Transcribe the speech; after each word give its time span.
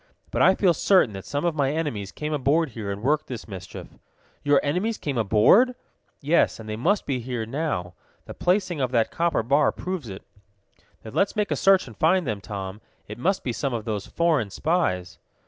"But 0.31 0.41
I 0.41 0.55
feel 0.55 0.73
certain 0.73 1.13
that 1.13 1.27
some 1.27 1.45
of 1.45 1.53
my 1.53 1.71
enemies 1.73 2.11
came 2.11 2.33
aboard 2.33 2.69
here 2.69 2.89
and 2.91 3.03
worked 3.03 3.27
this 3.27 3.47
mischief." 3.47 3.99
"Your 4.41 4.59
enemies 4.63 4.97
came 4.97 5.15
aboard?" 5.15 5.75
"Yes, 6.21 6.59
and 6.59 6.67
they 6.67 6.75
must 6.75 7.05
be 7.05 7.19
here 7.19 7.45
now. 7.45 7.93
The 8.25 8.33
placing 8.33 8.81
of 8.81 8.89
that 8.93 9.11
copper 9.11 9.43
bar 9.43 9.71
proves 9.71 10.09
it." 10.09 10.23
"Then 11.03 11.13
let's 11.13 11.35
make 11.35 11.51
a 11.51 11.55
search 11.55 11.85
and 11.85 11.95
find 11.95 12.25
them, 12.25 12.41
Tom. 12.41 12.81
It 13.07 13.19
must 13.19 13.43
be 13.43 13.53
some 13.53 13.75
of 13.75 13.85
those 13.85 14.07
foreign 14.07 14.49
spies." 14.49 15.19